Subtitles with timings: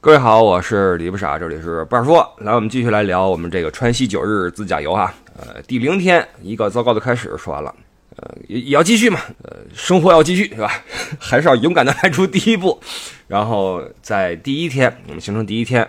[0.00, 2.24] 各位好，我是李不傻，这里是不二说。
[2.38, 5.12] 来，我们继续来聊我们这个川西九日自驾游哈。
[5.36, 7.74] 呃，第零天，一个糟糕的开始说完了，
[8.14, 9.18] 呃，也也要继续嘛。
[9.42, 10.70] 呃，生活要继续，是吧？
[11.18, 12.80] 还是要勇敢的迈出第一步。
[13.26, 15.86] 然后在第一天，我们行程第一天，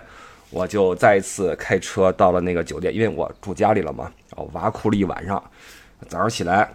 [0.50, 4.06] 我就再一次开车到了那个酒店，因为我住家里了嘛。
[4.36, 5.42] 然后挖苦了一晚上，
[6.08, 6.68] 早上起来，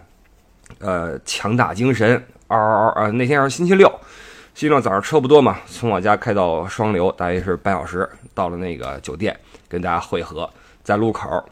[0.79, 2.15] 呃，强打精神，
[2.47, 3.01] 嗷嗷嗷！
[3.01, 3.91] 呃，那天是星期六。
[4.55, 10.49] 西六早上车不多嘛，从我家开到双流大约是半小时，到了那个酒店跟大家汇合，
[10.81, 11.43] 在路口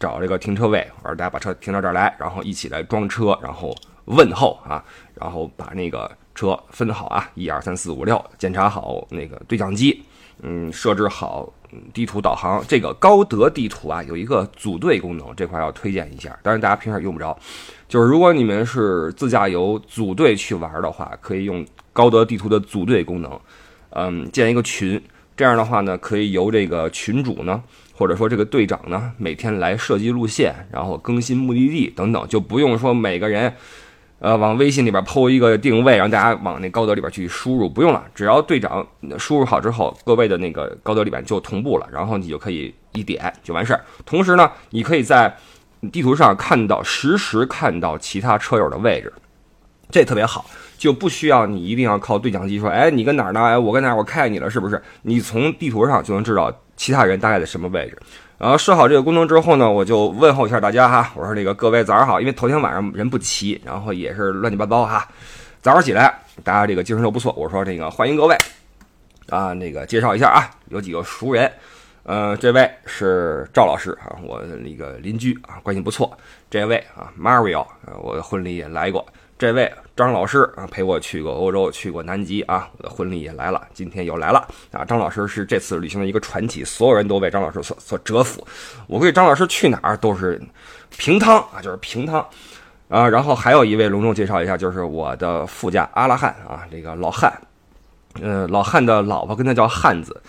[0.00, 3.76] 找这个停车位，我说大家把车停到这儿来，然后一起来装车，然后
[4.06, 4.82] 问候啊，
[5.14, 10.02] 然后把那个车分好啊，一二三四五六，检查好那个对讲机，
[10.40, 11.52] 嗯，设置好
[11.92, 12.64] 地图导航。
[12.66, 17.38] 这个高德地图啊有一个组队功能，这块要推荐一下，当然大家平时用不着。
[17.88, 21.64] 就是如果你们是自驾游组队去玩的话，可以用。
[21.96, 23.40] 高德地图的组队功能，
[23.88, 25.02] 嗯，建一个群，
[25.34, 27.62] 这样的话呢，可以由这个群主呢，
[27.94, 33.50] 或者说这个队长呢，每天来设计路线，然后更新目的地等等，就不用说每个人，
[34.18, 43.82] 呃，往微信里边抛一个定位，让大家往那高德里边去输入，不用了，只要队长输入好之后，各位的那个高德里边就同步了，然后你就可以一点就完事儿。
[44.04, 45.34] 同时呢，你可以在
[45.92, 49.12] 地图上看到实时看到其他车友的位置，
[49.90, 50.44] 这特别好。
[50.78, 53.40] 就不需要你一定要靠对讲机说，哎，你跟哪儿呢？
[53.40, 53.96] 哎，我跟哪儿？
[53.96, 54.80] 我看见你了，是不是？
[55.00, 57.98] 你从地图上就能知道其他人大概在什么位置。
[58.36, 65.08] 然后设好这个功能之后呢，我就问候一下大家哈，我说那个各位早上好，因为头天晚上人不齐，然后也是乱七八糟哈。
[65.62, 68.36] 早上起来大家这个精神都不错，我说这个欢迎各位
[69.30, 71.50] 啊，那个介绍一下啊，有几个熟人，
[72.06, 76.16] 呃，这位是赵老师啊，我那个邻居啊，关系不错。
[76.48, 77.66] 这位啊，Mario，
[78.00, 79.04] 我的婚礼也来过。
[79.36, 84.84] 这位张老师啊，陪我去过欧洲，去过南极啊，我的婚礼也来了，今天又来了啊！
[84.84, 88.46] 张老师是这次旅行的一个传奇，所有人都为张老师所所折服。
[88.86, 90.40] 我估计张老师去哪儿都是
[90.96, 92.24] 平汤啊，就是平汤
[92.88, 93.08] 啊。
[93.08, 97.36] 然后还有一位隆重介绍一下，就是我的副驾阿拉汉啊，这个老汉，
[98.22, 100.22] 呃，老汉的老婆跟他叫汉子，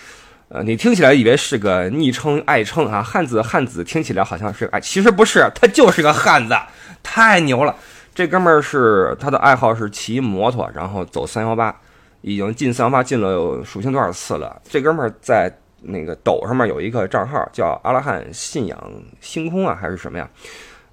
[0.49, 6.55] 呃，你听起来以为是个昵称爱称啊，汉子汉子听起来好像是哎，其实不是，他就是个汉子，
[7.03, 7.75] 太牛了。
[8.15, 11.75] 这哥们儿是他的爱好是骑摩托，然后走三幺八，
[12.21, 14.61] 已经进三幺八进了数星多少次了。
[14.69, 20.29] 这哥们儿在那个抖上面有一个账号叫阿拉汉信仰星空啊，还是什么呀？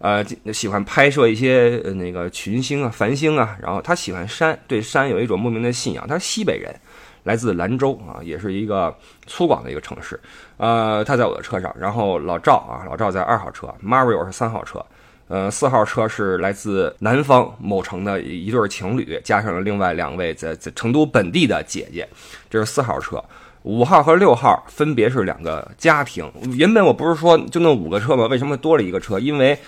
[0.01, 0.23] 呃，
[0.53, 3.57] 喜欢拍摄一些那个群星啊、繁星啊。
[3.63, 6.07] 然后他喜欢山，对山有一种莫名的信仰。
[6.07, 6.75] 他是西北人，
[7.25, 8.97] 来自兰州啊，也是一个
[9.27, 10.19] 粗犷的一个城市。
[10.57, 14.85] 呃，他在我的车上，然后老赵啊，老赵在二号车，Mario 是三号车。
[15.27, 22.07] 呃，四号车是来自南方某城的一对情侣，加上了另外两位在在成都本地的姐姐，
[22.51, 23.23] 这是四号车。
[23.63, 26.31] 五号和六号分别是两个家庭。
[26.53, 28.27] 原本我不是说就那五个车吗？
[28.27, 29.19] 为什么多了一个车？
[29.19, 29.59] 因为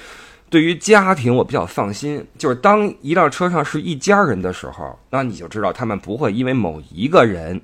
[0.48, 7.60] 对于家庭我比较放心，就是当一辆车上是一家人的时候，那你就知道他们不会因为某一个人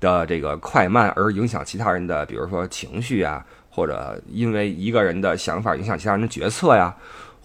[0.00, 6.94] 的这个快慢而影响其他人的，比如说情绪啊，或者因为一个人的想法影响其他人的决策呀。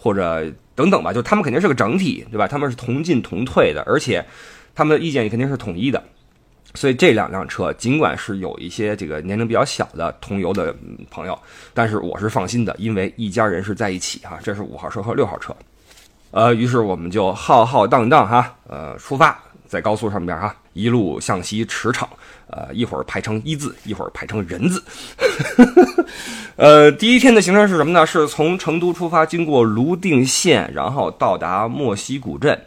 [0.03, 2.47] 或者等等吧，就他们肯定是个整体，对吧？
[2.47, 4.25] 他们是同进同退的，而且
[4.73, 6.03] 他们的意见也肯定是统一的。
[6.73, 10.75] 所以这两辆车尽管是有一些这个年龄比较小的同游的
[11.09, 11.37] 朋友，
[11.73, 14.39] 但是我是放心的，因为一家人是在一起哈。
[14.43, 15.55] 这是五号车和六号车，
[16.31, 19.37] 呃，于是我们就浩浩荡荡哈，呃，出发
[19.67, 22.05] 在高速上边哈，一路向西驰骋。
[22.53, 24.83] 呃，一会儿排成一字，一会儿排成人字。
[26.57, 28.05] 呃，第一天的行程是什么呢？
[28.05, 32.61] 是从成都出发，经过泸定县，然后到达莫西古镇。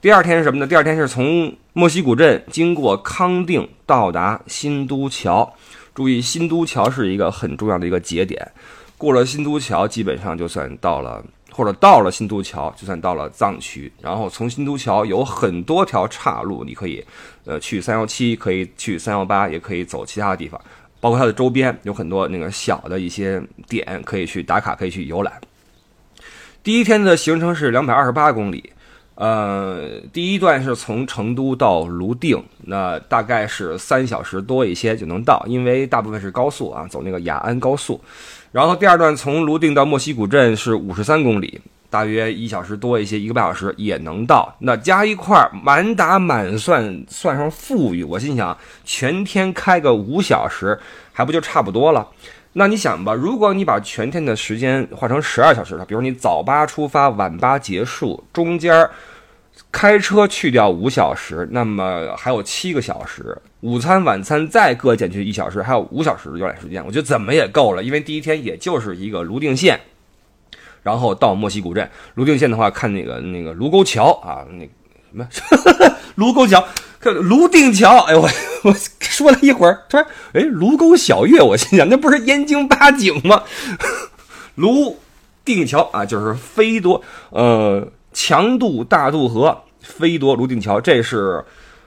[0.00, 0.66] 第二天是什么呢？
[0.66, 5.52] 第二天是从莫西古镇经过康定，到达新都桥。
[5.92, 8.48] 注意，新都桥是一个很重要的一个节点，
[8.96, 11.24] 过了新都桥，基本上就算到了。
[11.50, 13.90] 或者到了新都桥，就算到了藏区。
[14.00, 17.04] 然后从新都桥有很多条岔路，你可以，
[17.44, 20.60] 呃，去三幺七，可以去三幺八，也可以走其他的地方。
[21.00, 25.32] 包括它的周边有很多那个小的一些点可以去打卡，可以去游览。
[26.62, 28.72] 第一天的行程是两百二十八公里，
[29.18, 38.00] 呃，第一段是从成都到泸定，那大概是三小时多一些就能到，因为大部分是高速啊，走那个雅安高速。
[38.52, 41.60] 然后第二段从泸定到莫西古镇是五十三公里，
[41.90, 44.54] 大约一小时多一些，一个半小时也能到。
[44.60, 50.78] 那加一块儿满打满算算上富裕，我心想全天开个五小时，
[51.12, 52.06] 还不就差不多了？
[52.54, 58.88] 那你想吧，如果你把全天的时间换成十二小时的，比如你早八出发，晚八结束，中间
[59.70, 67.82] 开车去掉五小时，那么还有七个小时，午餐、晚餐再各减去一小时，还有五小时的游览时间，我觉得怎么也够了。
[67.82, 69.78] 因为第一天也就是一个泸定县，
[70.82, 71.88] 然后到莫西古镇。
[72.14, 74.46] 泸定县的话，看那个那个卢沟桥啊，
[75.12, 76.66] 那什么卢沟桥，
[77.00, 77.98] 看泸定桥。
[78.04, 78.28] 哎呦我
[78.64, 83.44] 我说了一会儿，突然哎卢沟晓月，我心想那不是燕京八景吗？
[84.56, 84.96] 泸
[85.44, 87.92] 定桥啊，就是飞夺呃。
[88.10, 91.44] 强渡大渡河，飞夺泸定桥，这是，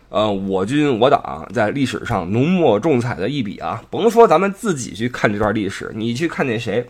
[0.07, 3.83] 呃，我军我党在历史上浓墨重彩的一笔啊！
[3.89, 6.89] 甭说咱们自己去看这段历史，你去看那谁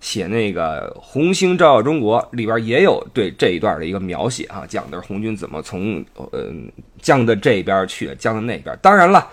[0.00, 6.52] 写那个《红星照耀中国》里边也有对这一段的一个描写啊，讲的是红军怎么从呃
[7.00, 8.78] 江的这边去江的那边。
[8.80, 9.28] 当然了，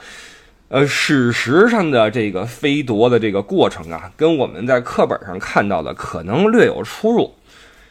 [0.69, 7.33] 呃，史实上的这个飞夺的这个过程啊，跟我们在课本上看到的可能略有出入。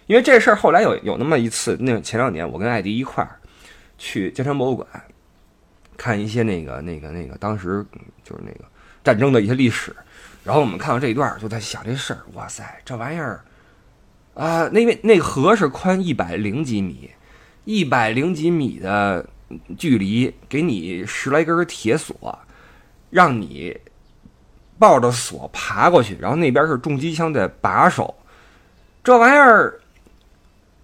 [0.06, 3.40] 因为这事儿后来有有那么一次，那前两年我跟艾迪一块儿
[3.96, 4.86] 去江山博物馆
[5.96, 7.82] 看一些那个那个那个当时
[8.22, 8.64] 就是那个
[9.02, 9.96] 战争的一些历史，
[10.44, 13.42] 然后我们看到这一段就在想这事儿，哇塞，这玩意儿
[14.34, 17.10] 啊，那边那河是宽一百零几米，
[17.64, 19.26] 一百零几米的
[19.76, 22.38] 距离，给你十来根铁索，
[23.10, 23.76] 让你
[24.78, 28.14] 抱着锁爬过去，然后那边是重机枪的把手，
[29.02, 29.80] 这玩意儿。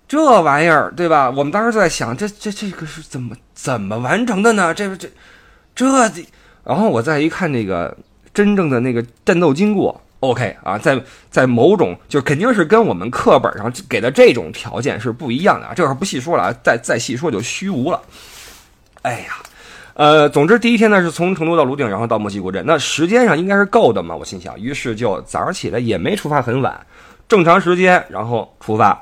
[0.09, 1.31] 这玩意儿，对吧？
[1.31, 4.75] 我们当时在想，这这这个是怎么怎么完成的呢？
[4.75, 5.09] 这这
[5.77, 6.27] 这，
[6.65, 7.97] 然后我再一看那个
[8.33, 11.01] 真正的那个战斗经过，OK 啊，在
[11.31, 15.73] 在某种就肯定是跟我们课本上给的这种条件是不一样的啊。
[15.75, 18.01] 这会儿不细说了啊，再再细说就虚无了。
[19.03, 19.37] 哎呀，
[19.95, 26.87] 呃，总之第一天呢是从成都到泸定，然后到墨西古镇，那时间上应该是够的嘛，我心想，于是就早上起来也没出发很晚，
[27.29, 29.01] 正常时间，然后出发。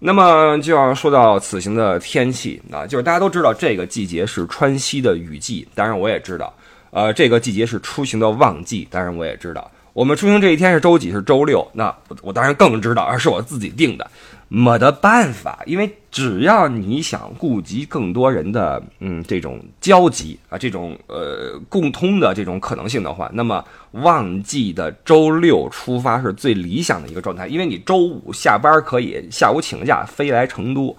[0.00, 6.54] 那么就要说到此行的天气啊，就是大家都知道这个季节是川西的雨季，当然我也知道，
[6.90, 9.70] 呃，这个季节是出行的旺季，当然我也知道。
[9.92, 11.10] 我们出行这一天是周几？
[11.10, 11.66] 是周六。
[11.72, 14.08] 那我当然更知道，而 是我自己定的。
[14.50, 30.96] 没得办法，因为只要你想顾及更多人的嗯这种交集啊，这种呃共通的这种可能性的话，那么旺季的周六出发是最理想的一个状态，因为你周五下班可以下午请假飞来成都，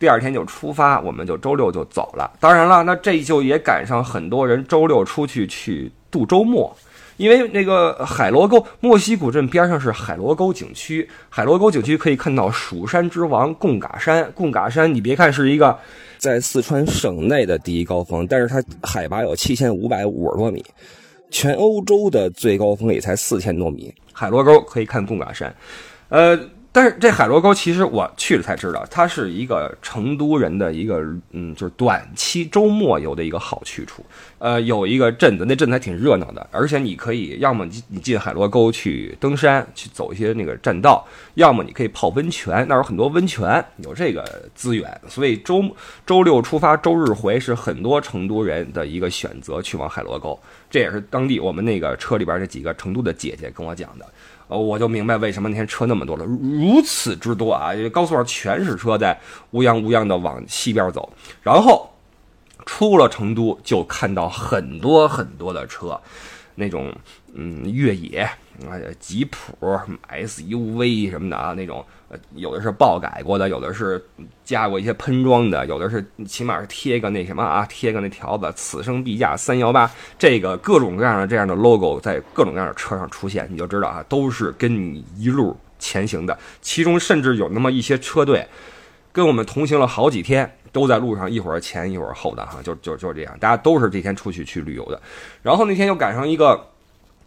[0.00, 2.32] 第二天就出发，我们就周六就走了。
[2.40, 6.74] 当然了，那这就也赶上很多人周六出去去度周末。
[7.18, 11.06] 因为那个海螺沟，墨西古镇边上是海螺沟景区。
[11.28, 14.32] 海螺沟景区可以看到蜀山之王贡嘎山。
[14.32, 15.78] 贡嘎山，你别看是一个
[16.16, 20.64] 在四川省内的第一高峰，但是它海拔有七千五百五十多米，
[21.30, 23.92] 全欧洲的最高峰也才四千多米。
[24.14, 25.54] 海螺沟可以看贡嘎山，
[26.08, 26.40] 呃。
[26.72, 34.06] 但是这海螺沟其实我去了才知道，它是一个成都人的一个嗯，就是短期周末游的一个好去处。
[34.38, 45.00] 呃，有一个镇子，那镇子还挺热闹的，而且你可以要么你你进海螺沟去登山，去走一些那个栈道，要么你可以泡温泉，那儿有很多温泉，有这个资源。
[45.08, 45.64] 所以周
[46.06, 50.38] 周六出发，周日回是很多成都人的一个选择，去往海螺沟。
[50.70, 54.06] 这也是当地我们那个车里边那几个成都的姐姐跟我讲的。
[54.50, 57.70] 呃，我就明白为什么那天车那么多了，如此之多啊！
[57.92, 59.16] 高速上全是车在
[59.52, 61.08] 乌泱乌泱的往西边走，
[61.40, 61.88] 然后
[62.66, 65.98] 出了成都就看到很多很多的车，
[66.56, 66.92] 那种
[67.32, 69.56] 嗯越野啊吉普
[70.10, 71.84] SUV 什么的啊那种。
[72.34, 74.04] 有的是爆改过的，有的是
[74.44, 79.88] 加过一些喷装的，有的是起码是贴个那什么啊，贴个那条子“此生必驾三幺八”，
[80.18, 86.36] 这个各种各样的这样的 logo 在各种各样的车上出现，你就知道啊，都是跟你一路前行的。
[86.60, 88.46] 其中甚至有那么一些车队
[89.12, 95.00] 跟我们同行了好几天，都在路上一会儿前一会儿后的哈，就就就这样，大家都是这天出去去旅游的。
[95.42, 96.69] 然后那天又赶上一个。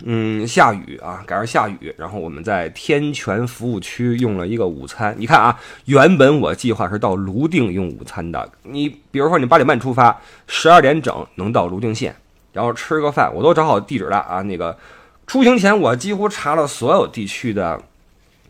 [0.06, 5.16] 嗯，下雨啊，赶上下雨，然后我们在天泉服务区用了一个午餐。
[5.18, 8.52] 你看啊，原本我计划是到泸定用午餐的。
[8.64, 12.14] 你比如说，你八点半出发，十二点整能到泸定县，
[12.52, 14.42] 然后吃个饭，我都找好地址了啊。
[14.42, 14.78] 那个
[15.26, 17.82] 出行前，我几乎查了所有地区的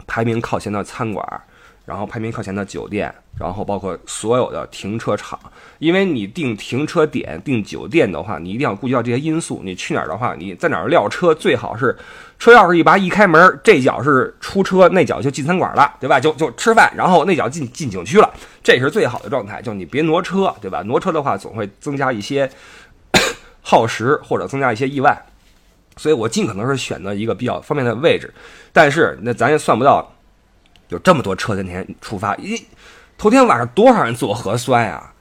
[0.08, 1.42] 排名靠前的餐馆。
[1.86, 5.38] 然后排名靠前的酒店，然后包括所有的停车场，
[5.80, 9.62] 因为你订停车点、订酒店的话，你一定要顾及到这些因素。
[9.66, 11.94] 你去哪儿的话，你在哪儿撂车，最好是
[12.40, 16.22] 车钥匙一拔一开门，这脚是出车，那脚就进餐馆了，对吧？
[16.22, 19.62] 就就吃饭，然后那脚进进景区了，这是最好的状态。
[19.62, 20.82] 就你别挪车，对吧？
[20.84, 22.50] 挪车的话总会增加一些
[23.62, 25.22] 耗时或者增加一些意外，
[25.98, 28.34] 所以我尽可能是选择一个比较方便的位置。
[28.72, 30.10] 但是那咱也算不到。
[30.90, 32.62] 有这么多车在那天出发，一
[33.18, 35.12] 头天晚上多少人做核酸呀？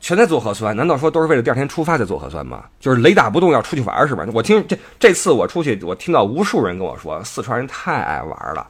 [0.00, 2.64] 全在做核酸，难道说都是为了第二天出发在做核酸吗？
[2.78, 4.24] 就是雷打不动要出去玩是吧？
[4.32, 8.64] 我听这这次我出去，我听到无数人跟我说，四川人太爱玩了。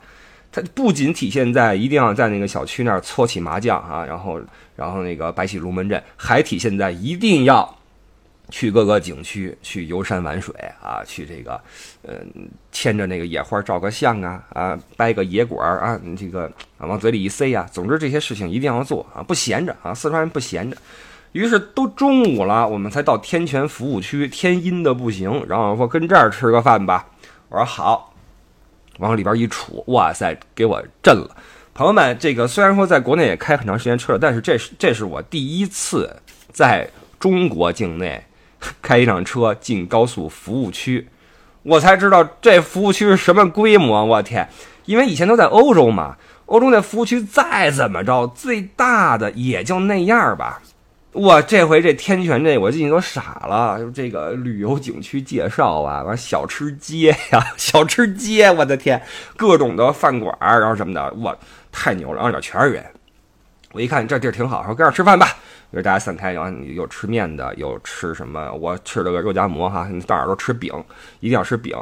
[0.51, 4.41] 它不仅体现在一定要在那个小区那儿搓起麻将啊，然后
[4.75, 7.78] 然后那个摆起龙门阵，还体现在一定要
[8.51, 11.61] 去各个景区去游山玩水啊，去这个
[12.03, 12.15] 呃
[12.73, 17.69] 牵着那个野花照个相啊啊，掰个野果啊，这个往嘴里一塞呀。
[17.71, 20.77] 总之这些事情一定要做啊，不闲着啊，四川人不闲着。
[21.33, 25.45] 于是都中午了，我们才到天泉服务区，天阴的不行。
[25.47, 27.07] 然后说跟这儿吃个饭吧，
[27.51, 28.15] 我说好，
[28.99, 31.37] 往里边一杵，哇塞，给我震了。
[31.75, 36.17] 朋友们，这个虽然说在国内也开很长时间车了，但是这是这是我第一次
[36.51, 36.89] 在
[37.21, 38.21] 中国境内
[38.83, 41.09] 开一辆车进高速服务区，
[41.63, 44.05] 我才知道这服务区是什么规模。
[44.05, 44.49] 我天，
[44.87, 50.61] 因为以前都在欧洲嘛，欧洲那服务区再怎么着，最大的也就那样吧。
[51.13, 59.03] 我这回这天泉这我进去都傻了，这个旅游景区介绍啊，完小吃街呀， 小吃街，我的天，
[59.37, 61.35] 各种的饭馆然后什么的，哇，
[61.73, 62.85] 太牛了，然后里全是人。
[63.73, 65.37] 我一看这地儿挺好，说跟这吃饭吧，
[65.73, 70.73] 就是大家散开，然后你有吃面的，有吃什么，我吃了个肉夹馍哈，你到哪都吃饼，
[71.21, 71.77] 一定要吃饼。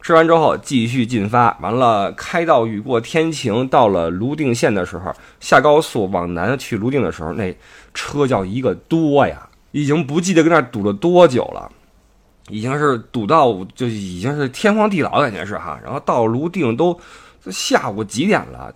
[0.00, 7.56] 吃完之后继续进发，完了开到雨过天晴，到了泸定县的时候，下高速往南去泸定的时候，那
[7.94, 11.70] 车叫一个多呀，已经不记得跟那堵了多久了，
[12.48, 15.78] 已经是堵到就已经是天荒地老感觉是哈。
[15.84, 16.98] 然后到泸定都
[17.48, 18.74] 下午几点了，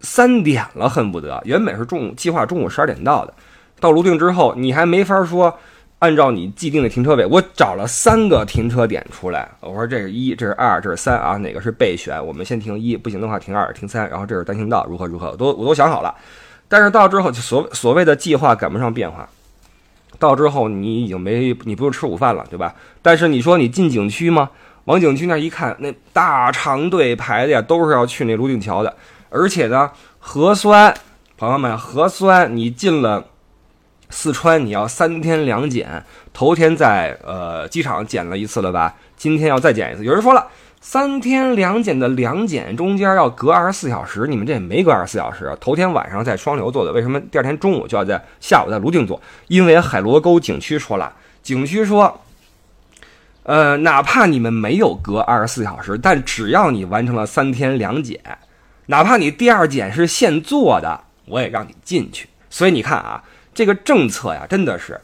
[0.00, 3.32] 三点了，恨不得原本是中午计划中午十二点到的，
[3.80, 5.58] 到泸定之后你还没法说。
[6.00, 9.50] 按照你既定的停车位，我找了三个停车点出来。
[9.58, 12.24] 我说这是一，这是二，这是三啊，哪个是备选？
[12.24, 14.08] 我们先停一，不行的话停二、停三。
[14.08, 16.14] 然后这是单行道，如何如何，都我都想好了。
[16.68, 19.28] 但是到之后，就所所谓的计划赶不上变化。
[20.20, 22.72] 到之后你已经没你不用吃午饭了，对吧？
[23.02, 24.50] 但是你说你进景区吗？
[24.84, 28.94] 往景区那一看，那大长队排的呀，都是要去那泸定桥的。
[29.30, 30.94] 而且呢，核酸，
[31.36, 33.24] 朋友们，核酸你进了。
[34.10, 38.96] 四川你要三天两检，头天在呃机场检了一次了吧？
[39.16, 40.04] 今天要再检一次。
[40.04, 40.46] 有人说了，
[40.80, 45.54] 三天两检的两检中间要隔二十四小时，你们这也没隔二十四小时。
[45.60, 49.20] 头天晚上在双流做的，为什么第二天中午就要在下午在泸定做？
[49.48, 51.12] 因为海螺沟景区说了，
[51.42, 52.22] 景区说，
[53.42, 58.20] 呃，哪怕你们没有隔二十四小时，但只要你完成了三天两检，
[58.86, 62.28] 哪怕你第二检是现做的，我也让你进去。
[62.48, 63.22] 所以你看啊。
[63.58, 65.00] 这个政策呀，真的是，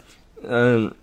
[0.49, 0.95] 嗯，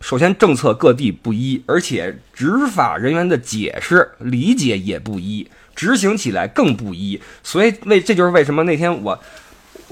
[0.00, 7.20] 首先政策各地不一，而且执法人员的解释理解也不一，执行起来更不一。
[7.42, 9.22] 所以为这就是为什么那天我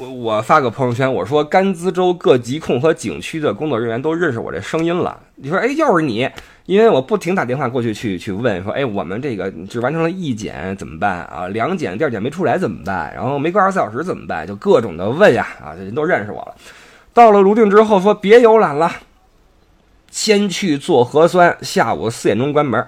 [0.00, 5.20] 我我发个朋友圈，我说甘孜州各疾控和景区的工作人员都认识我这声音了。
[5.34, 6.26] 你说，哎，又是你？
[6.64, 11.48] 因为我不停打电话过去去去问，说，哎，我们这个只完成了一检怎么办啊？
[11.48, 13.12] 两检第二检没出来怎么办？
[13.14, 14.46] 然后没过二十四小时怎么办？
[14.46, 16.54] 就各种的问呀，啊，人都认识我了。
[17.12, 18.90] 到了泸定之后，说别游览了，
[20.10, 22.82] 先去做核酸，下午四点钟关门。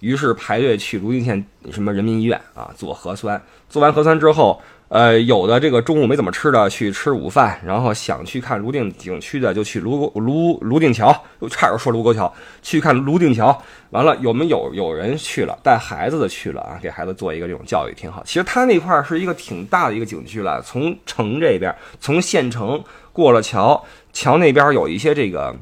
[0.00, 3.40] 于是排队去泸定县什么人民医院啊做核酸。
[3.70, 4.60] 做完核酸之后。
[4.88, 13.62] 呃，有的这个中午没怎么吃的去吃午饭，然后想去看泸定景区的就去泸泸泸定桥，又差点说泸沟桥，去看泸定桥。
[13.90, 16.78] 完了，有没有有人去了，带孩子的去了啊？
[16.82, 18.22] 给孩子做一个这种教育挺好。
[18.24, 25.54] 其实他那块是一个挺大的一个景区了，从城这边，从县城过了桥，桥那边有一些这个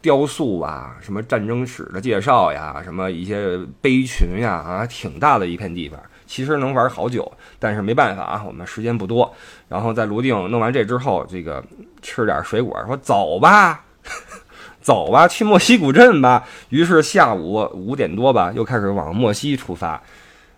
[0.00, 6.00] 雕塑啊，什么战争史的介绍呀，什么一些碑群呀，啊，挺大的一片地方。
[6.26, 9.32] 其实能玩好久，但是没办法啊，我们时间不多。
[9.68, 11.62] 然后在泸定弄完这之后，这个
[12.02, 13.84] 吃点水果，说走吧，
[14.80, 16.44] 走吧，去莫西古镇吧。
[16.70, 20.02] 于是下午五点多吧，又开始往莫西出发。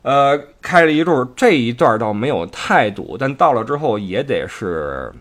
[0.02, 5.12] 呃，开了一路，这一段倒没有太堵，但到了之后也得是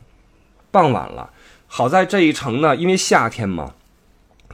[0.69, 1.29] 傍晚了。
[1.67, 3.73] 好在这一程呢，因为夏天嘛。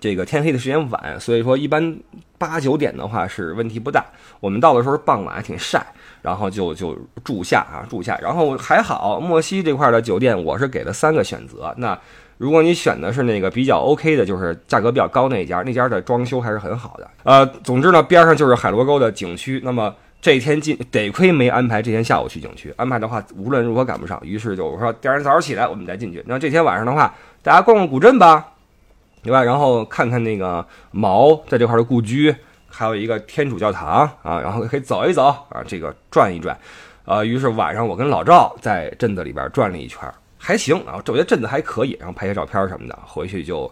[0.01, 1.95] 这个天黑的时间晚，所以说一般
[2.39, 4.03] 八九点的话是问题不大。
[4.39, 5.85] 我们到的时候傍晚还挺晒，
[6.23, 9.19] 然后就就住下啊住下，然后还好。
[9.19, 11.71] 莫西这块的酒店我是给了三个选择。
[11.77, 11.97] 那
[12.39, 17.07] 如果你选的是那个比较 OK 的，就是价格比较高那家，那家的装修还是很好的。
[17.21, 19.61] 呃，总之呢，边上就是海螺沟的景区。
[19.63, 24.19] 那么这天进得亏没安排这天下午去景区，安排的话无论如何赶不上。
[24.23, 26.23] 于是就我说第二天早上起来我们再进去。
[26.25, 28.47] 那这天晚上的话，大家逛逛古镇吧。
[29.23, 29.43] 对吧？
[29.43, 32.35] 然后看看那个毛在这块的故居，
[32.67, 36.57] 还有一个天主教堂啊，然后可以走一走啊，这个转一转，
[37.05, 43.71] 呃，于是晚上我跟老赵在镇子里边转了一圈，还行啊，我觉得镇子还可以，然后拍些照片什么的，回去就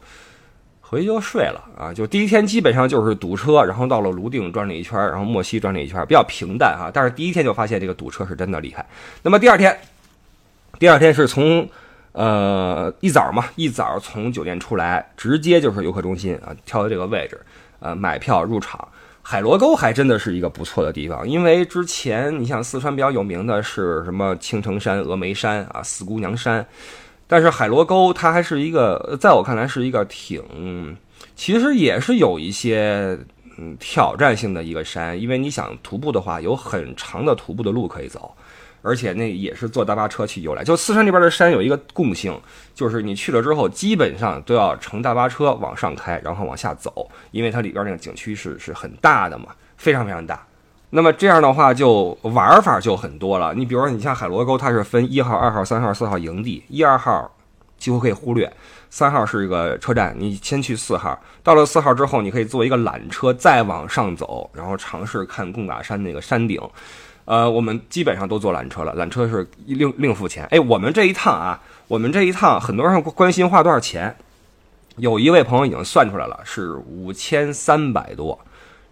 [0.81, 1.93] 回去就睡了啊。
[1.93, 6.91] 就第一天基本上就是堵车，然后到了泸定转了一圈，然后莫西转了一圈，比较平淡哈。
[6.93, 8.85] 但是第一天就发现这个堵车是真的厉害。
[9.23, 9.79] 那么第二天，
[10.77, 11.67] 第二天是从
[12.11, 17.39] 呃一早嘛，一早从酒店出来，直接就是游客中心啊，挑的这个位置，
[17.79, 18.87] 呃，买票入场。
[19.21, 26.65] 海螺沟还真的是一个不错的地方，因为之前你像四川比较有名的是什么青城山、峨眉山啊、四姑娘山，
[27.27, 30.97] 但是海螺沟它还是一个，在我看来是一个挺，
[31.35, 33.15] 其实也是有一些
[33.59, 38.33] 嗯挑战性的一个山，因为你想徒步的话，有很长的徒步的路可以走。
[38.81, 40.63] 而且那也是坐大巴车去游览。
[40.63, 42.39] 就四川这边的山有一个共性，
[42.73, 50.45] 就是你去了之后，基本上都要乘大巴车往上开，然后往下走，因为它里边那个景区是是很大的嘛，非常非常大。
[50.91, 53.53] 那么这样的话，就玩法就很多了。
[53.53, 57.31] 你比如说，你像海螺沟，它是分一号、二号、三号、四号营地，一二号
[57.77, 58.51] 几乎可以忽略，
[58.89, 61.21] 三号是一个车站，你先去四号。
[61.43, 66.59] 到了四号之后，你可以坐一个缆车再往上走，然后尝试看贡嘎山那个山顶。
[67.29, 70.43] 呃，我们基本上都坐缆车了，缆车是另另付钱。
[70.45, 74.15] 哎，我们这一趟啊，我们这一趟很多人关心花多少钱，
[74.95, 78.39] 有一位朋友已经算出来了，是五千三百多，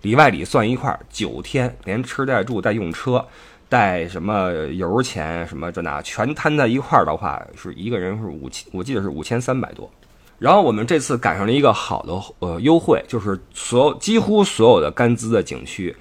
[0.04, 3.26] 里外里算一块儿，九天连吃带住带用车，
[3.68, 9.90] 带什么油钱什么这那，全摊在一块儿的话，是一个人是五千，我记得是五千三百多。
[10.38, 12.14] 然后我们这次赶上了一个好的
[12.48, 15.96] 呃优惠，就是所有几乎所有的甘孜的景区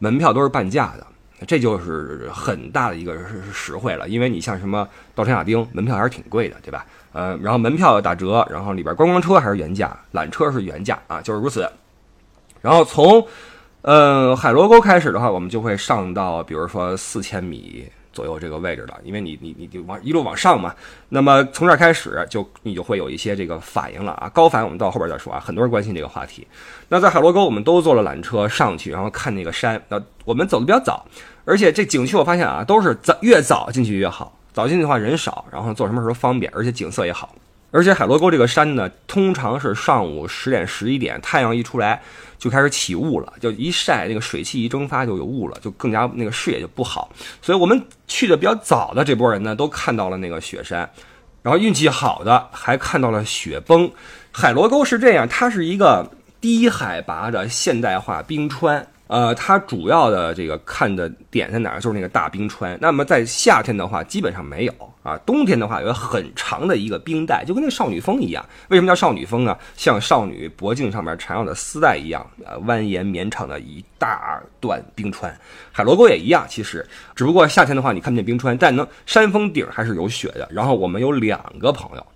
[0.00, 1.06] 门票都是半价的。
[1.46, 3.16] 这就是很大的一个
[3.52, 6.84] 实惠了，因为你像什么稻城亚丁门票还是挺贵的，对吧？
[7.12, 11.68] 呃，然后门票打折，然后里边观光车还是原价，缆车是原价啊，就是如此。
[12.60, 13.26] 然后从
[13.82, 17.90] 呃海螺沟开始的话，我们就会上到比如说四千米。
[18.12, 20.74] 左右这个位置的，因为你你你就往一路往上嘛，
[21.10, 26.44] 那么从这儿开始就你就会有一些这个反应了啊，高反我们到后边再说啊，很多人关心这个话题。
[26.88, 29.80] 那在海螺沟我们都坐了缆车上去，然后看那个山。
[29.88, 31.06] 那我们走的比较早，
[31.44, 37.34] 而且这景区我发现啊，都是早越早进去越好，早进去的话人少，然后做什么时候方便，而且景色也好。
[37.72, 42.02] 而且海螺沟这个山呢，通常是上午十点十一点，太阳一出来
[42.36, 47.08] 就开始起雾了，就一晒那个水汽一蒸发就有雾了，就更加那个视野就不好。
[47.40, 50.78] 所以我们去的比较早的这波人呢，都看到了那个雪山，
[51.42, 53.88] 然后运气好的还看到了雪崩。
[54.32, 56.10] 海螺沟是这样，它是一个
[56.40, 58.84] 低海拔的现代化冰川。
[59.10, 61.80] 呃，它主要的这个看的点在哪儿？
[61.80, 62.78] 就是那个大冰川。
[62.80, 65.18] 那么在夏天的话，基本上没有啊。
[65.26, 68.44] 冬天的话，有很长的一个冰带，就跟那少女峰一样。
[68.68, 69.58] 为什么叫少女峰呢？
[69.76, 75.36] 像少女脖颈上面缠绕的丝带一样，呃，蜿蜒绵长的一大段冰川。
[75.72, 80.48] 海螺沟也一样，其实只不过夏天的话你看不见冰川，但能山峰顶还是有雪的。
[80.52, 82.06] 然后我们有两个朋友。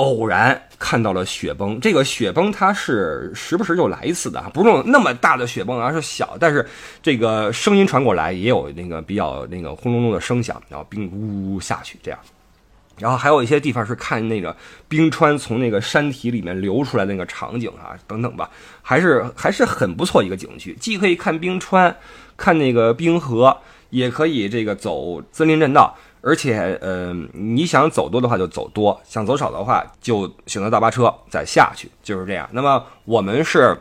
[0.00, 6.66] 偶然看到了雪崩，这个雪崩它是时不时就来一次的，不是那么大的雪崩，而是小，但是
[7.02, 12.18] 这个声音传过来也有那个比较那个轰隆隆的声响，然后冰呜呜下去这样，
[12.98, 14.56] 然后还有一些地方是看那个
[14.88, 18.48] 冰川从那个山体里面流出来那个场景啊等等吧，
[18.80, 21.94] 还是还是很不错一个景区，既可以看冰川，
[22.38, 23.54] 看那个冰河，
[23.90, 25.94] 也可以这个走森林栈道。
[26.22, 32.48] 而且，呃，你想走多的话就走多，想走少的话就选择大巴车再下去，就是这样。
[32.52, 33.76] 那么我们是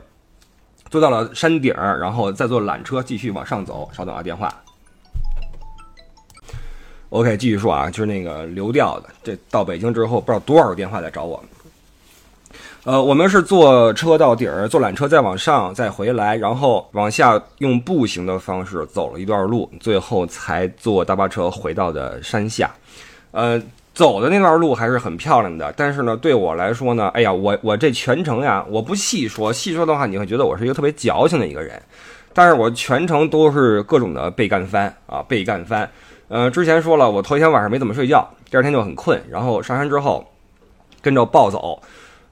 [0.89, 3.89] 坐到了山顶，然后再坐缆车继续往上走。
[3.93, 4.53] 稍等啊，电话。
[7.09, 11.47] OK，继续说啊，就是那个流调的，这到北京之后不知道多少个电话在找我们。
[12.85, 22.71] 呃，我们是坐车到底儿，坐缆车再往上，再回来，然后往下用步行的方式走了一段路，最后才坐大巴车回到的山下。
[23.31, 23.61] 呃，
[23.93, 31.79] 走的那段路还是很漂亮的，但是呢，对我来说呢，哎呀，我我这全程呀，我不细说，细说的话你会觉得我是一个特别矫情的一个人，
[32.33, 35.87] 但是我全程都是各种的被干翻啊，被干翻。
[36.29, 40.25] 呃，之前说了，我头一天晚上没怎么睡觉，第二天就很困，然后上山之后
[41.01, 41.77] 跟着暴走。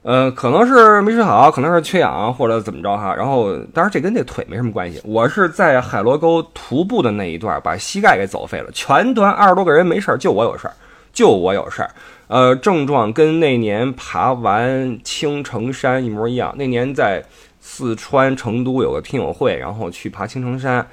[0.08, 3.14] 呃，可能是没睡好，可能是缺氧或者怎么着哈。
[3.14, 5.02] 然后，当然这跟这腿没什么关系。
[5.04, 8.70] 我是在海螺沟徒步的那一段，把膝盖给走废了。
[8.72, 10.72] 全团二十多个人没事儿，就我有事儿，
[11.12, 11.90] 就我有事儿。
[12.28, 16.54] 呃，症状跟那年爬完青城山一模一样。
[16.56, 17.22] 那年在
[17.60, 20.88] 四川成都有个听友会，然后去爬青城山，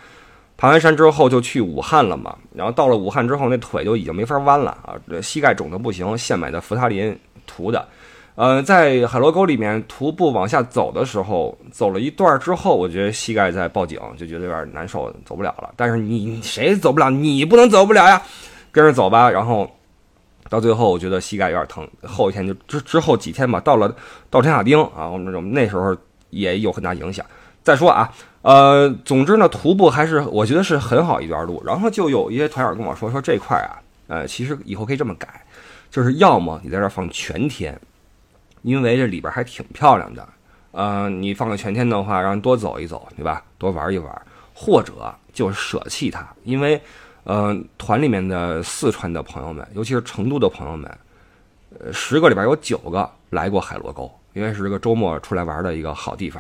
[0.58, 2.36] 爬完山之后就去武汉了嘛。
[2.54, 7.88] 然后到了武汉之后，那腿就已经没法弯了啊，膝盖肿的不行，现买的福他林涂的。
[8.36, 15.74] 呃，在海螺沟里面徒步往下走的时候，走了一段之后，我觉得膝盖在报警，就觉得有点难受，走不了了。
[15.78, 17.10] 但是你谁走不了？
[17.10, 18.22] 你不能走不了呀，
[18.74, 19.32] 跟着走吧。
[19.32, 19.70] 然后
[20.50, 23.96] 到最后我觉得膝盖有点疼，后一天就之之后几天吧，到了
[24.30, 25.96] 到陈亚丁啊，我们那时候
[26.30, 27.26] 也有很大影响。
[27.64, 31.64] 再说啊，呃，总之呢，徒步还是我觉得是很好一段路。
[31.66, 35.42] 然后就有一些团友跟我说，说这块啊，呃，其实以后可以这么改，
[35.90, 37.80] 就是要么你在这放全天，
[38.66, 40.28] 因为这里边还挺漂亮的，
[40.72, 43.42] 呃，你放个全天的话，让人多走一走，对吧？
[43.58, 44.22] 多玩一玩，
[44.54, 44.94] 或者
[45.32, 46.82] 就舍弃它，因为。
[47.28, 50.98] 呃，团里面的四川的朋友们，尤其是成都的朋友们，
[51.80, 56.40] 呃，十个里边有九个来过海螺沟，因为是个周末出来玩的一个好地方。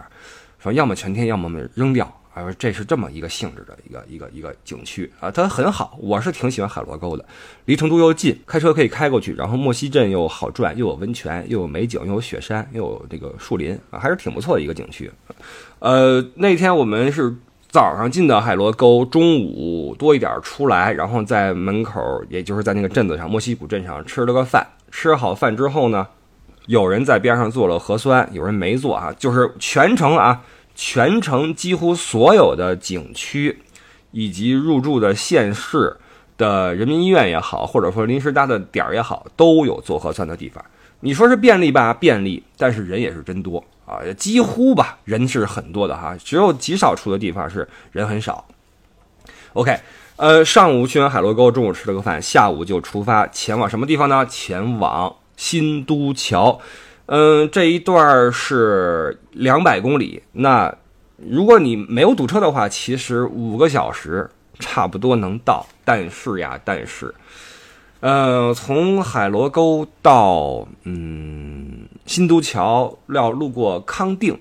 [0.59, 2.05] 说要么全天，要么扔掉。
[2.35, 7.25] 啊，这是这么一个性质的一个一个一个景区啊，它很好，我是挺喜欢海螺沟的，
[7.65, 15.09] 离成都又近，开车可以开过去，然后莫西镇又好转，又有温泉，又有美景，又有雪山，又有这个树林啊，还是挺不错的一个景区。
[15.79, 17.33] 呃，那天我们是。
[17.67, 24.65] 早上进的海螺沟，中午多一点出来，然后在门口，也就是在那个镇子上，莫西古镇上吃了个饭。
[24.91, 26.07] 吃好饭之后呢，
[26.67, 29.13] 有人在边上做了核酸，有人没做啊。
[29.19, 30.41] 就是全程啊，
[30.75, 33.57] 全程几乎所有的景区
[34.11, 35.97] 以及入住的县市
[36.37, 40.63] 的人民医院也好，或者说临时搭的点儿也好，都有做核酸的地方。
[40.99, 41.93] 你说是便利吧？
[41.93, 43.63] 便利，但是人也是真多。
[43.85, 48.43] 啊，几乎吧，人是很多的哈，只有极少数的地方是人很少。
[49.53, 49.77] OK，
[50.15, 54.25] 呃，上午去完海螺沟，中午吃了个饭，下午就出发前往什么地方呢？
[54.25, 56.59] 前往新都桥。
[57.07, 60.21] 嗯，这一段是两百公里。
[60.31, 60.73] 那
[61.17, 65.65] 如果你没有堵车的话，其实五个小时差不多能到。
[65.83, 67.13] 但是呀，但是，
[67.99, 71.87] 呃，从海螺沟到嗯。
[72.05, 74.37] 新都桥要路过康定，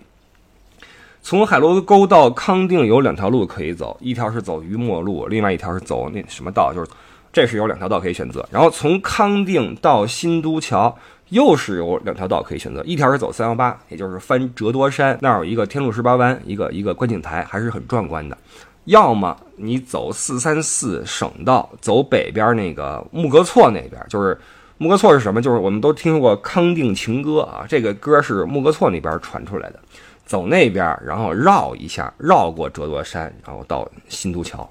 [1.23, 6.91] 从海螺沟到康定有两条路可以走，一条是走榆墨路，另外一条是走那什么道，就是
[7.33, 8.47] 这是有两条道可以选择。
[8.51, 10.95] 然后从康定到新都桥
[11.29, 18.37] 又是有两条道可以选择，一条是走三幺八，也就是翻折多山，那儿有一个天路十八弯，一个一个观景台，还是很壮观的。
[18.85, 24.39] 要么你走四三四省道，走北边那个木格措那边，就是。
[24.77, 25.41] 木格措是什么？
[25.41, 29.79] 就是我们都听说过《康定情歌》啊，这个歌是木格措那边传出来的。
[30.27, 34.69] 走那边，然后绕一下，绕过折多山，然后到新都桥。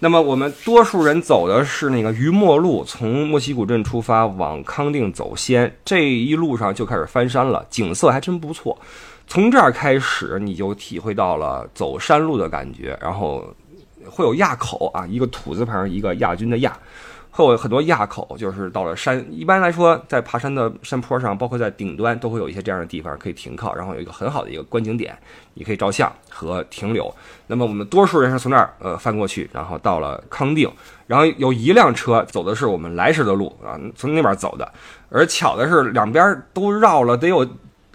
[0.00, 5.76] 那么我们多数人走的是那个榆墨路，从莫西古镇出发往康定走先。
[5.84, 8.78] 这一路上就开始翻山了，景色还真不错。
[9.26, 13.44] 从这儿开始，你就体会到了走山路的感觉，然后
[14.08, 16.78] 会有垭口啊，一个土字旁，一个亚军的亚。
[17.46, 19.24] 会有很多垭口，就是到了山。
[19.30, 25.16] 一般来说，在爬山的山坡上，包括在顶端，都会有一些这样的地方可以停靠，然后有一个很好的一个观景点，
[25.54, 27.14] 你可以照相和停留。
[27.46, 30.70] 那么我们多数人是从那儿呃翻过去，然后到了康定，
[31.06, 34.72] 然后有一辆车走的是我们来时的路啊，从那边走的。
[35.10, 37.46] 而巧的是，两边都绕了得有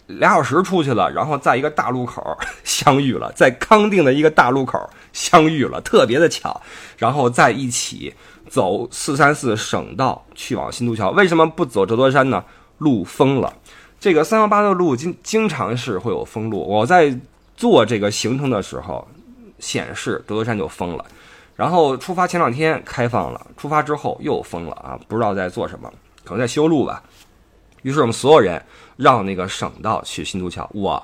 [0.07, 6.61] 俩小时出去了，然后在一个大路口 相遇了，在康定的一个大路口相遇了，特别的巧，
[6.97, 8.13] 然后在一起。
[8.53, 12.45] 走四三四省道去往新都桥，为什么不走折多山呢？
[12.77, 13.51] 路封了。
[13.99, 16.59] 这个三幺八的路经经常是会有封路。
[16.59, 17.19] 我在
[17.57, 19.07] 做这个行程的时候，
[19.57, 21.03] 显示折多山就封了。
[21.55, 24.99] 然后出发前两天开放了，出发之后又封了啊！
[25.07, 25.91] 不知道在做什么，
[26.23, 27.01] 可能在修路吧。
[27.81, 28.63] 于是我们所有人
[28.97, 31.03] 让那个省道去新都桥，我，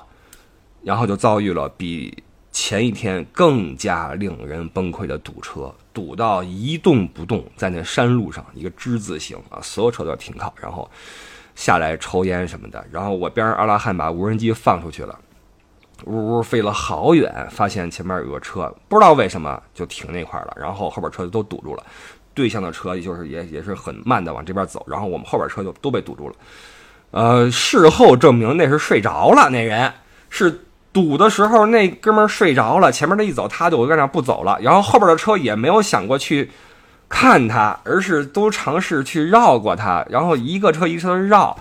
[0.84, 2.22] 然后就遭遇了比。
[2.52, 10.88] 前一天更加令人崩溃的堵车，堵到一动不动，在那山路上一个之字形啊，所有车都要停靠，然后
[11.54, 12.84] 下来抽烟什么的。
[12.90, 15.18] 然后我边上阿拉汉把无人机放出去了，
[16.04, 21.84] 呜呜飞了好远，发现前面有个车，不知道为什么就停那块了，然后后边车都堵住了，
[22.34, 26.34] 对向的车就是也也是很慢的往这边走，然后我们后边车就都被堵住了。
[27.10, 29.92] 呃，事后证明那是睡着了，那人
[30.28, 30.66] 是。
[30.92, 34.58] 堵的时候，那哥们儿睡着了，前面的一走，他就在那不走了。
[34.60, 36.50] 然后后边的车也没有想过去
[37.08, 40.04] 看他，而是都尝试去绕过他。
[40.10, 41.56] 然后一个车一个车绕，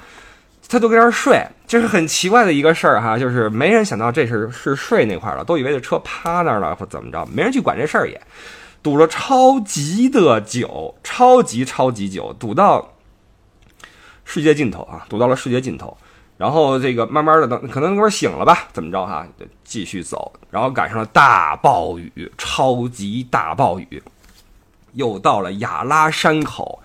[0.68, 3.18] 他就跟那睡，这是很奇怪的一个事儿哈。
[3.18, 8.20] 就是没人想到这是是睡那块了，都以为这车趴那儿了或怎么着，没人去管这事儿也。
[8.82, 12.94] 堵了超级的久，超级超级久，堵到
[14.24, 15.96] 世界尽头啊，堵到了世界尽头。
[16.39, 19.28] 然后这个慢慢的等，可能那会儿醒了吧，怎么着哈？
[19.65, 24.02] 继续走，然后赶上了大暴雨，超级大暴雨，
[24.93, 26.82] 又到了雅拉山口。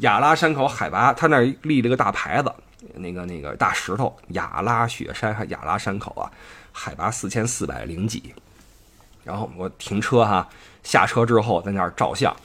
[0.00, 2.52] 雅拉山口海拔，它那儿立了个大牌子，
[2.96, 6.30] 那个那个大石头，雅拉雪山还雅拉山口啊，
[6.70, 8.34] 海拔四千四百零几。
[9.24, 10.46] 然后我停车哈，
[10.82, 12.36] 下车之后在那儿照相，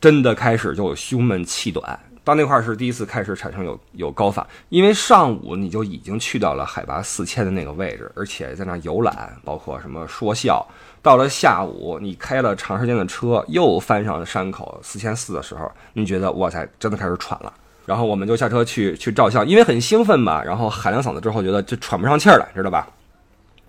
[0.00, 1.96] 真的开始就胸闷气短。
[2.28, 10.62] 到那块儿是第一次开始产生有有高反，因为上午你就已经去到了海拔四千的那个位置，而且在那游览，包括什么说笑。
[11.00, 17.50] 到了下午，你开了长时间的车，又翻上山口四千四的时候，你觉得哇塞，真的开始喘了。
[17.86, 20.44] 然后我们就下车去去照相，因为很兴奋嘛。
[20.44, 22.86] 然后喊两嗓子之后，觉得就喘不上气儿来，知道吧？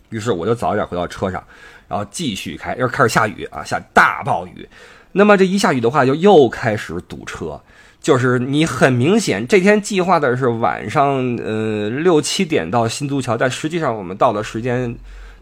[0.10, 1.42] 于是我就早一点回到车上，
[1.88, 2.76] 然后继续开。
[2.76, 4.68] 又开始下雨啊，下大暴雨。
[5.14, 7.58] 那么这一下雨的话，就又开始堵车。
[8.02, 14.96] 就是你很明显，这天计划的是晚上呃六七点到新都桥，但实际上我们到的时间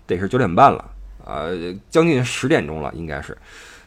[0.07, 0.83] 得是九点半了，
[1.23, 1.55] 呃，
[1.91, 3.37] 将近十点钟了，应该是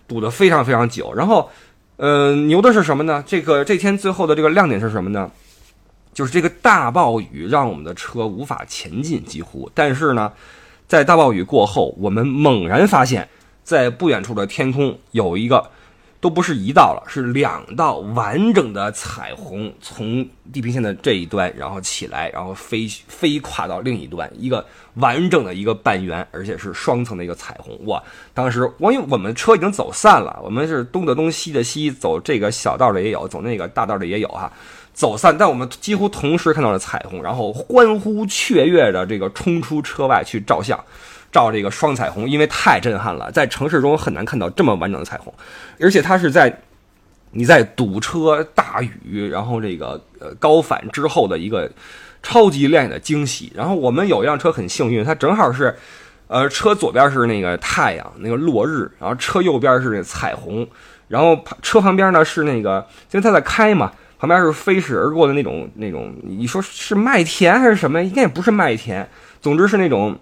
[0.07, 1.13] 堵得非常非常久。
[1.13, 1.51] 然后，
[1.97, 3.23] 呃，牛的是什么呢？
[3.27, 5.29] 这个这天最后的这个亮点是什么呢？
[6.15, 9.69] 就是这个大暴雨让我们的车无法前进，几乎。
[9.75, 10.33] 但是呢，
[10.87, 13.29] 在大暴雨过后，我们猛然发现，
[13.65, 15.71] 在不远处的天空有一个。
[16.21, 24.63] 都不是一道了，是两道完整的彩虹，从地平线的这一端，然后起来，然后飞飞跨到另一端，一个
[24.95, 27.87] 完整的一个半圆，而且是双层的一个彩虹。
[27.87, 28.03] 哇！
[28.35, 34.53] 当时我因为我们车已经走散了，我们是东的东西的西，走这个小道的也有，走那个大道的也有哈，
[34.93, 40.79] 走散，但我们几乎同时看到了彩虹，然后欢呼雀跃的这个冲出车外去照相。
[41.33, 45.33] 照这个双彩虹，因为太震撼了，在城市中很难看到这么完整的彩虹，
[45.79, 46.61] 而且它是在
[47.31, 51.71] 你在堵车、大雨，然后这个呃高反之后的一个
[52.21, 53.53] 超级亮眼的惊喜。
[53.55, 55.77] 然后我们有一辆车很幸运，它正好是
[56.27, 60.67] 呃车左边是那个太阳那个落日，然后车右边是彩虹，
[61.07, 68.03] 然后车旁边呢是那个因为它在开嘛，旁边是飞驰而过的那种那种，你说是麦田还是什么？
[68.03, 69.09] 应该也不是麦田，
[69.41, 70.19] 总之是那种。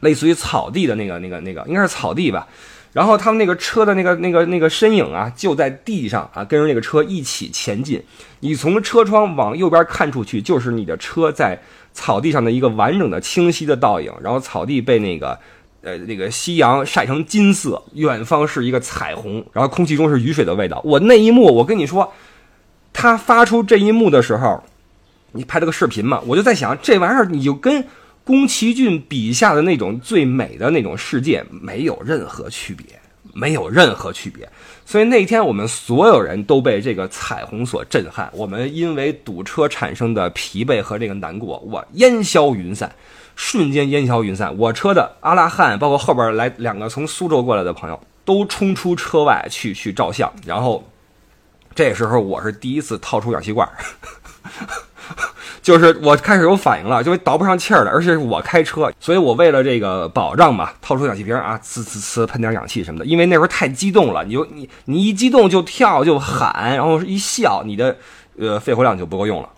[0.00, 2.46] 类似于草地的那个、那个、那个，应该是草地吧。
[2.92, 8.02] 然后他们那个车的那个、那个、那个身影啊，就在地上啊，跟着那个车一起前进。
[8.40, 11.56] 你从车窗往右边看出去，就是你的车在
[11.92, 14.12] 草地上的一个完整的、清晰的倒影。
[14.20, 15.38] 然后草地被那个
[15.82, 20.80] 呃那个夕阳晒成金色，远方是一个彩虹，然后空气中是雨水的味道。
[20.84, 22.12] 我那一幕，我跟你说，
[22.92, 24.64] 他发出这一幕的时候，
[25.30, 26.20] 你拍了个视频嘛？
[26.26, 27.84] 我就在想，这玩意儿你就跟。
[28.30, 32.86] 宫崎骏笔下的那种最美的那种世界没有任何区别，
[33.34, 34.48] 没有任何区别。
[34.86, 38.30] 所以那天我们所有人都被这个彩虹所震撼。
[38.32, 42.94] 我们因为堵车产生的疲惫和这个难过，我烟消云散，
[43.34, 44.56] 瞬间烟消云散。
[44.56, 50.32] 我车的阿拉汉，包括后边来两个从苏州过来的朋友，都冲出车外去去照相。
[50.46, 50.88] 然后
[51.74, 53.68] 这时候我是第一次掏出氧气罐。
[55.62, 63.04] 就是我开始有反应了，就倒不上气儿了，而且是我开车，所以我为了这个保障嘛，掏出氧气瓶啊，呲呲呲喷点氧气什么的。
[63.04, 67.96] 因为那时候太激动了，你就你你一激动就跳就喊，然后一笑，你的
[68.38, 69.48] 呃肺活量就不够用了。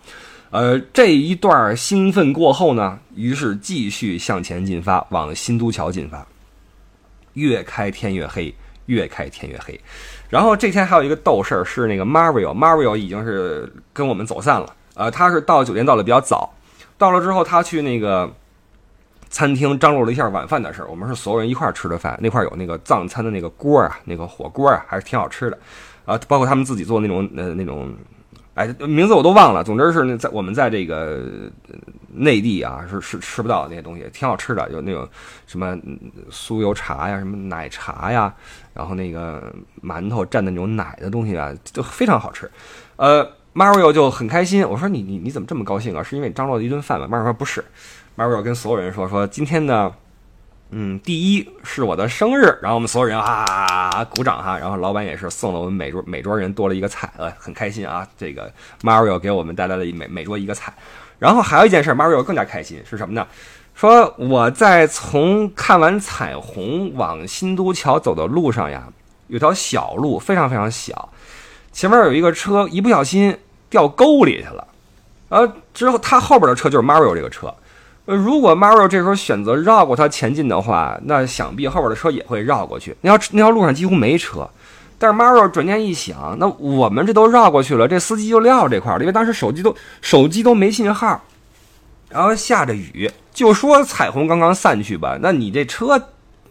[0.51, 6.25] 呃，这一段兴奋过后呢，于是继续向前进发，往新都桥进发。
[7.33, 8.53] 越开天越黑，
[8.85, 9.79] 越开天越黑。
[10.29, 14.67] 然后这天还有一个逗事儿，是那个 Mario，Mario 已经是跟我们走散了。
[14.95, 16.53] 呃，他是到酒店到的比较早，
[16.97, 18.31] 到了之后他去那个
[19.29, 20.87] 餐厅张罗了一下晚饭的事儿。
[20.87, 25.57] 我们是所有人一块儿吃的饭，那块儿有那个藏餐的那个锅啊，那个火锅啊，还是挺好吃的。
[26.05, 27.91] 啊，包括他们自己做那种呃那种，
[28.53, 29.63] 哎，名字我都忘了。
[29.63, 31.23] 总之是那在我们在这个
[32.11, 34.69] 内地啊，是是吃不到那些东西，挺好吃的。
[34.71, 35.09] 有那种
[35.47, 35.75] 什么
[36.29, 38.31] 酥油茶呀，什么奶茶呀，
[38.75, 39.51] 然后那个
[39.81, 42.47] 馒头蘸的那种奶的东西啊，就非常好吃。
[42.97, 43.27] 呃。
[43.53, 46.01] Mario 就很开心，我说你你你怎么这么高兴啊？
[46.01, 47.63] 是因为张罗了一顿饭吗？Mario 说不是
[48.17, 49.93] ，Mario 跟所有人说说今天呢，
[50.71, 58.07] 嗯，第一是我的生日，然后我们所有人啊鼓掌哈，然后老板也是送了我们每桌每桌人多了一个菜，呃，很开心啊。
[58.17, 60.73] 这个 Mario 给我们带来了每每桌一个菜，
[61.19, 63.27] 然后还有一件事，Mario 更加开心是什么呢？
[63.75, 68.87] 说我在从看完彩虹往新都桥走的路上呀，
[69.27, 71.09] 有条小路，非常非常小。
[71.73, 73.35] 前面有一个车，一不小心
[73.67, 74.67] 掉沟里去了，
[75.29, 77.51] 呃，之后他后边的车就是 Mario 这个车，
[78.05, 82.95] 呃，如果 Mario 这时候选择绕过他前进的话，那想必后边的车也会绕过去。
[83.01, 84.47] 那条那条路上几乎没车，
[84.99, 91.19] 但是 Mario 转念一想，那我们这都绕过去了，这司机就撂这块了，因为当时手机都手机都没信号，
[92.09, 95.99] 然后下着雨，就说彩虹刚刚散去吧，那你这车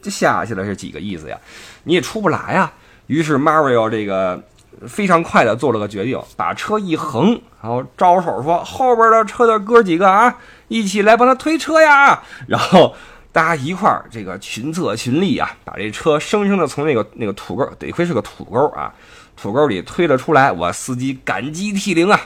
[0.03, 1.39] 下去了是几个意思呀？
[1.85, 2.73] 你也出不来呀。
[3.07, 4.43] 于是 Mario 这个。
[4.87, 10.37] 非常快的做了个决定，把车一横，然后招手说：“后边的车的哥几个啊，
[10.69, 12.95] 一起来帮他推车呀！”然后
[13.31, 18.93] 大家一块儿这个群策群力啊，把这车生生的从那个那个土沟，得亏是个土沟啊，
[19.37, 20.51] 土沟里推了出来。
[20.53, 22.21] 我司机感激涕零啊！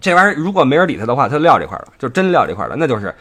[0.00, 3.14] 这玩意儿如果没人理他的话，他撂这块了，就真撂这块了，那就是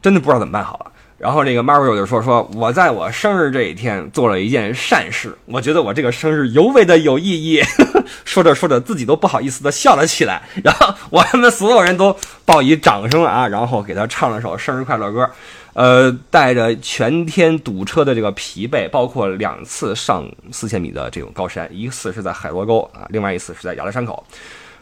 [0.00, 0.92] 真的不知道怎么办好了。
[1.22, 7.62] 然后这个 Mario 就说：“说我在我生日这一天做了一件善事，我觉得我这个生日尤为的有意义。
[8.26, 10.42] ”说着说着，自己都不好意思的笑了起来。
[10.64, 15.30] 然后 我们所有人都报以掌声啊，然后给他唱了首生日快乐歌。
[15.74, 24.26] 呃，带着全天堵车的这个疲惫，包括两次上四千米的这种高山，一次是在海螺沟啊，另外一次是在亚勒山口。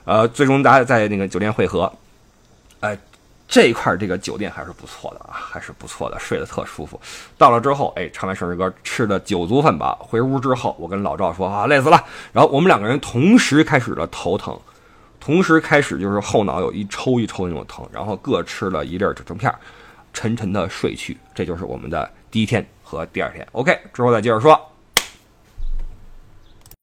[0.07, 1.92] 呃，最终大家在那个酒店汇合。
[2.81, 2.96] 哎，
[3.50, 6.98] 这一块这个酒店还是不错的啊，还是不错的，睡得特舒服。
[7.36, 12.02] 到了之后，哎，唱完生日歌，吃的酒足饭饱，回屋之后，我跟老赵说啊，累死了。
[12.32, 14.56] 然后我们两个人同时开始了头疼，
[15.18, 19.52] 同时开始就是后脑有一抽一抽那种疼，然后各吃了一粒止疼片。
[20.12, 23.46] 沉沉的睡去，这就是我们的第一天和第二天。
[23.52, 24.69] OK，之后再接着说。